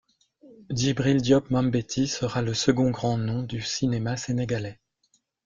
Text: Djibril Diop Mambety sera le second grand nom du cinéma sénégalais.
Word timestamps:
Djibril 0.71 1.21
Diop 1.21 1.51
Mambety 1.51 2.07
sera 2.07 2.41
le 2.41 2.55
second 2.55 2.89
grand 2.89 3.19
nom 3.19 3.43
du 3.43 3.61
cinéma 3.61 4.17
sénégalais. 4.17 4.79